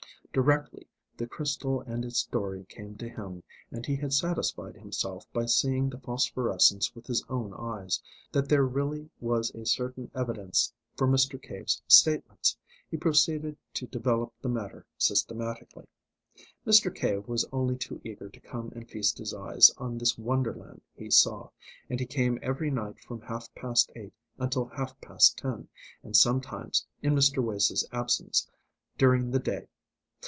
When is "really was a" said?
8.63-9.65